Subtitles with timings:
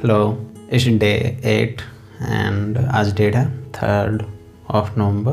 [0.00, 1.80] Hello it's day eight
[2.22, 4.22] and आज date है third
[4.70, 5.32] of November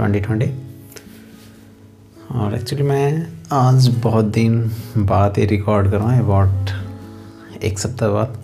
[0.00, 0.48] 2020
[2.32, 8.08] और एक्चुअली मैं आज बहुत दिन बाद ही रिकॉर्ड कर रहा हूँ अबाउट एक सप्ताह
[8.08, 8.42] बाद।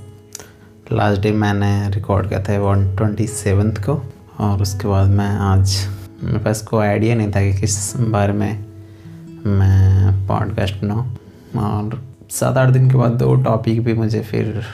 [0.92, 4.02] लास्ट डे मैंने रिकॉर्ड किया था वन ट्वेंटी सेवन्थ को,
[4.38, 5.88] और उसके बाद मैं आज,
[6.24, 8.64] मेरे पास कोई आइडिया नहीं था कि किस बारे में
[9.46, 11.16] मैं पॉडकास्ट बनाऊँ।
[11.56, 14.64] और सात आठ दिन के बाद दो टॉपिक भी मुझे फिर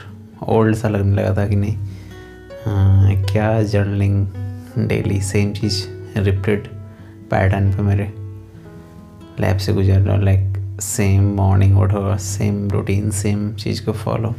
[0.49, 4.27] ओल्ड सा लगने लगा था कि नहीं। आ, क्या जर्नलिंग
[4.87, 5.83] डेली सेम चीज़
[6.19, 6.67] रिपीट
[7.31, 8.13] पैटर्न पे मेरे
[9.39, 14.35] लैब से गुजर रहा लाइक सेम मॉर्निंग उठो सेम रूटीन सेम चीज़ को फॉलो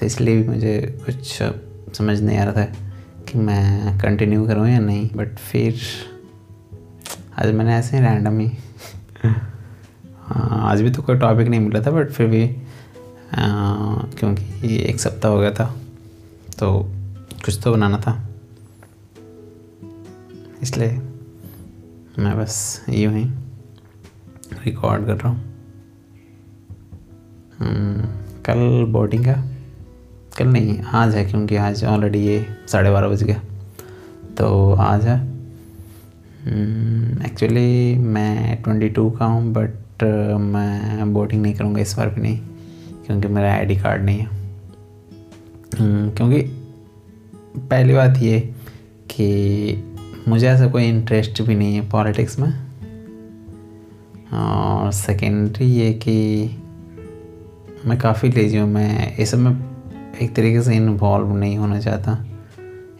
[0.00, 1.42] तो इसलिए भी मुझे कुछ
[1.98, 2.64] समझ नहीं आ रहा था
[3.28, 5.80] कि मैं कंटिन्यू करूँ या नहीं बट फिर
[7.38, 8.50] आज मैंने ऐसे ही रैंडम ही
[9.24, 12.56] हाँ, आज भी तो कोई टॉपिक नहीं मिला था बट फिर भी
[13.36, 15.64] क्योंकि एक सप्ताह हो गया था
[16.58, 16.72] तो
[17.44, 18.12] कुछ तो बनाना था।
[20.62, 20.90] इसलिए
[22.18, 23.24] मैं बस यूँ ही
[24.64, 25.42] रिकॉर्ड कर रहा हूँ।
[27.58, 28.06] हम्म,
[28.44, 29.36] कल बोर्डिंग है।
[30.38, 33.40] कल नहीं आज है क्योंकि आज ऑलरेडी ये साढ़े बारह बज गया।
[34.38, 35.18] तो आज है।
[37.26, 40.02] एक्चुअली हम्म, मैं ट्वेंटी टू का हूँ बट
[40.40, 42.40] मैं बोटिंग नहीं करूँगा इस बार भी नहीं।
[43.06, 44.26] क्योंकि मेरा आईडी कार्ड नहीं है।
[45.80, 46.40] हम्म, क्योंकि
[47.58, 48.40] पहली बात ये
[49.10, 49.94] कि
[50.28, 52.64] मुझे ऐसा कोई इंटरेस्ट भी नहीं है पॉलिटिक्स में।
[54.32, 56.46] और सेकेंडरी ये कि
[57.86, 59.64] मैं काफ़ी लेजी हूँ मैं इस सब में
[60.22, 62.26] एक तरीके से इन्वॉल्व नहीं होना चाहता।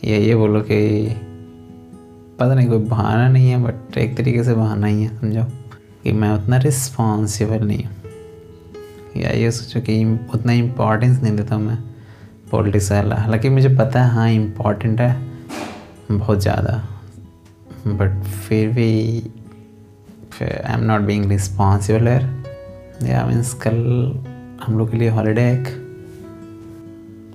[0.05, 1.09] या ये बोलो कि
[2.41, 5.45] पता नहीं कोई बहाना नहीं है बट एक तरीके से बहाना ही है समझो।
[6.05, 8.04] कि मैं उतना रिस्पॉन्सिबल नहीं हूँ।
[9.17, 11.77] या ये सोचो कि उतना इम्पोर्टेंस नहीं देता मैं
[12.51, 15.17] पॉलिटिक्स वाला हालाँकि मुझे पता है हाँ इम्पोर्टेंट है,
[16.11, 16.83] बहुत ज़्यादा।
[17.87, 18.91] बट फिर भी
[20.43, 22.19] I am not being responsible है
[23.09, 23.77] या मीन्स कल
[24.63, 25.69] हम लोग के लिए हॉलीडे एक।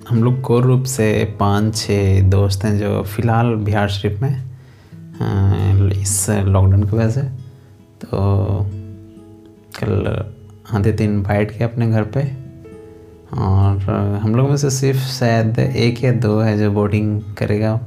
[0.08, 6.26] हम लोग कोर रूप से पाँच छः दोस्त हैं जो फ़िलहाल बिहार शरीफ में इस
[6.30, 7.22] लॉकडाउन की वजह से।
[8.02, 8.18] तो
[9.76, 10.06] कल
[10.74, 12.22] आदित्य इनवाइट किया अपने घर पे।
[13.38, 13.78] और
[14.22, 17.80] हम लोग में से सिर्फ़ शायद एक या दो है जो बोर्डिंग करेगा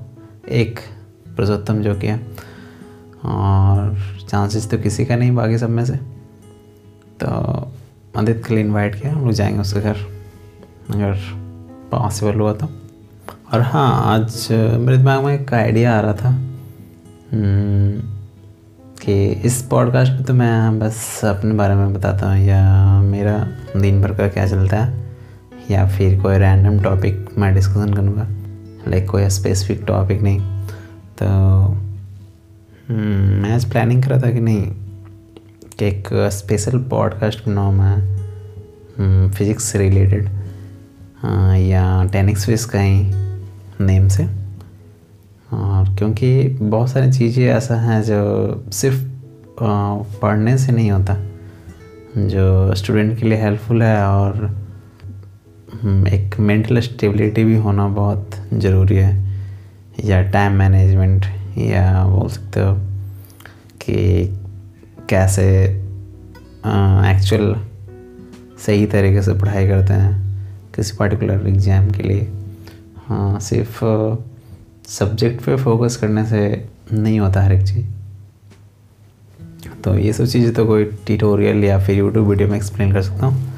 [0.50, 0.80] एक
[1.28, 2.20] पुरुषोत्तम जो किया
[3.26, 3.98] और
[4.30, 5.96] चांसेस तो किसी का नहीं बाकी सब में से।
[7.20, 7.28] तो
[8.18, 9.98] आदित्य लिए इन्वाइट किया हम लोग जाएँगे उसके घर।
[10.90, 11.18] अगर
[11.92, 12.66] पॉसिबल हुआ तो।
[13.54, 16.30] और हाँ आज मेरे दिमाग में एक आइडिया आ रहा था।
[17.32, 18.23] हम्म,
[19.06, 23.38] कि इस पॉडकास्ट पे तो मैं बस अपने बारे में बताता हूँ या मेरा
[23.78, 25.16] दिन भर का क्या चलता है
[25.72, 28.28] या फिर कोई रैंडम टॉपिक मैं डिस्कशन करूँगा
[28.88, 30.40] लाइक कोई स्पेसिफिक टॉपिक नहीं।
[31.20, 31.26] तो
[32.90, 34.64] हम्म, मैं आज प्लानिंग कर था कि नहीं
[35.80, 40.30] कि एक स्पेशल पॉडकास्ट बनाऊँ मैं फिज़िक्स से रिलेटेड
[41.58, 43.12] या टेनिक्स फिस का ही
[43.86, 44.43] नेम से।
[45.54, 49.04] और क्योंकि बहुत सारी चीज़ें ऐसा हैं जो सिर्फ़
[50.22, 51.16] पढ़ने से नहीं होता
[52.18, 54.36] जो स्टूडेंट के लिए हेल्पफुल है और
[55.74, 59.14] हम्म, एक मेंटल स्टेबिलिटी भी होना बहुत ज़रूरी है
[60.06, 61.26] या टाइम मैनेजमेंट
[61.58, 62.74] या बोल सकते हो
[63.82, 64.26] कि
[65.10, 65.46] कैसे
[67.12, 67.56] एक्चुअल
[68.66, 70.22] सही तरीके से पढ़ाई करते हैं
[70.76, 72.28] किसी पर्टिकुलर एग्ज़ाम के लिए।
[73.08, 73.84] हाँ सिर्फ़
[74.90, 77.86] सब्जेक्ट पे फोकस करने से नहीं होता हर एक चीज़।
[79.84, 83.26] तो ये सब चीज़ें तो कोई ट्यूटोरियल या फिर यूट्यूब वीडियो में एक्सप्लेन कर सकता
[83.26, 83.52] हूँ।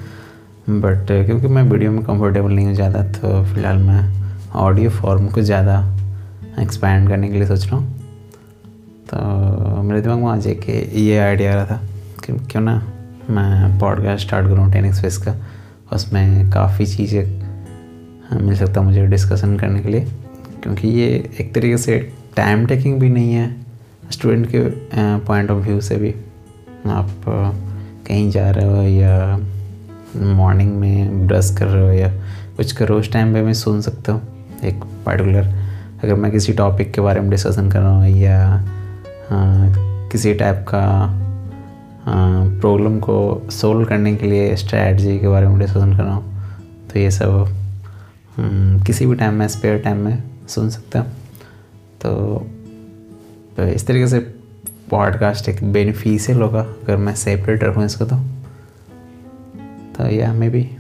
[0.82, 5.42] बट क्योंकि मैं वीडियो में कंफर्टेबल नहीं हूँ ज़्यादा तो फ़िलहाल मैं ऑडियो फॉर्म को
[5.42, 5.80] ज़्यादा
[6.60, 7.94] एक्सपैंड करने के लिए सोच रहा हूँ।
[9.08, 11.82] तो मेरे दिमाग में आज एक ये आइडिया आ रहा था
[12.26, 12.76] कि क्यों ना
[13.30, 15.36] मैं पॉडकास्ट स्टार्ट करूँ टेनिक्स फेस का।
[15.94, 20.08] उसमें काफ़ी चीज़ें मिल सकता मुझे डिस्कशन करने के लिए।
[20.66, 21.08] क्योंकि ये
[21.40, 21.98] एक तरीके से
[22.36, 23.56] टाइम टेकिंग भी नहीं है
[24.12, 24.62] स्टूडेंट के
[25.26, 26.10] पॉइंट ऑफ़ व्यू से भी।
[26.90, 27.24] आप
[28.08, 29.38] कहीं जा रहे हो या
[30.36, 32.10] मॉर्निंग में ब्रश कर रहे हो या
[32.58, 35.54] कुछ करो उस टाइम पे मैं सुन सकता हूँ। एक पर्टिकुलर
[36.04, 38.60] अगर मैं किसी टॉपिक के बारे में डिस्कशन कर रहा हूँ या आ,
[40.12, 40.86] किसी टाइप का
[42.62, 43.18] प्रॉब्लम को
[43.52, 47.46] सोल्व करने के लिए स्ट्रैटी के बारे में डिस्कशन कर रहा हूँ तो ये सब
[48.88, 51.12] किसी भी टाइम में स्पेयर टाइम में सुन सकते हैं।
[52.02, 52.40] तो,
[53.58, 54.20] तो इस तरीके से
[54.90, 58.16] पॉडकास्ट एक बेनिफिशियल होगा अगर मैं सेपरेट रखूँ इसको तो।
[59.96, 60.72] तो या मे बी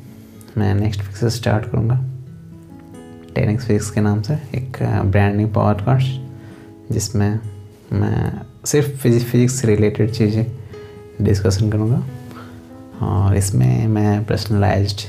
[0.58, 2.04] मैं नेक्स्ट वीक से स्टार्ट करूँगा।
[3.36, 6.22] टेनिक्स फिजिक्स के नाम से एक ब्रांड न्यू पॉडकास्ट
[6.94, 7.40] जिसमें
[7.94, 10.52] मैं सिर्फ़ फिजिक्स रिलेटेड चीज़ें
[11.22, 12.04] डिस्कशन करूँगा।
[13.02, 15.02] और इसमें मैं पर्सनलाइज्ड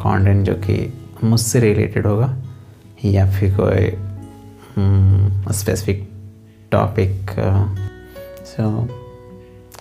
[0.00, 0.92] कंटेंट जो कि
[1.24, 2.36] मुझसे रिलेटेड होगा।
[3.04, 3.90] या फिर कोई
[5.52, 6.08] specific
[6.70, 7.30] topic
[8.46, 8.68] so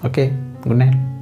[0.07, 0.27] okay
[0.63, 1.20] good night